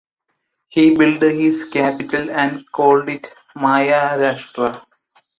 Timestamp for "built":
0.97-1.21